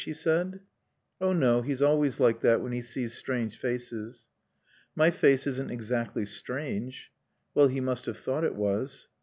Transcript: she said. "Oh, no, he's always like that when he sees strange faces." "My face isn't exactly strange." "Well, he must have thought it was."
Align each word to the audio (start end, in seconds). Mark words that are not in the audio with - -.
she 0.03 0.13
said. 0.13 0.59
"Oh, 1.21 1.31
no, 1.31 1.61
he's 1.61 1.79
always 1.83 2.19
like 2.19 2.39
that 2.41 2.59
when 2.59 2.71
he 2.71 2.81
sees 2.81 3.13
strange 3.13 3.55
faces." 3.55 4.27
"My 4.95 5.11
face 5.11 5.45
isn't 5.45 5.69
exactly 5.69 6.25
strange." 6.25 7.11
"Well, 7.53 7.67
he 7.67 7.81
must 7.81 8.07
have 8.07 8.17
thought 8.17 8.43
it 8.43 8.55
was." 8.55 9.07